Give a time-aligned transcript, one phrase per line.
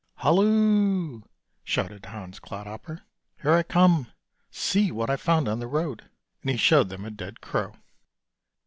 [0.15, 1.21] "Halloo!"
[1.63, 3.03] shouted Hans Clodhopper,
[3.43, 4.07] "here I come;
[4.49, 6.09] see what I've found on the road,"
[6.41, 7.75] and he showed them a dead crow.